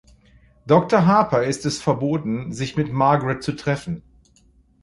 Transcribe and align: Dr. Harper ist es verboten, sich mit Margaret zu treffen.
Dr. 0.65 1.05
Harper 1.05 1.43
ist 1.43 1.63
es 1.67 1.79
verboten, 1.79 2.51
sich 2.51 2.75
mit 2.75 2.91
Margaret 2.91 3.43
zu 3.43 3.51
treffen. 3.51 4.01